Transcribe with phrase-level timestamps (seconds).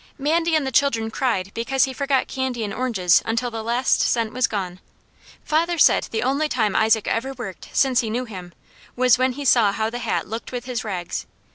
[0.17, 4.33] Mandy and the children cried because he forgot candy and oranges until the last cent
[4.33, 4.79] was gone.
[5.43, 8.51] Father said the only time Isaac ever worked since he knew him
[8.95, 11.27] was when he saw how the hat looked with his rags.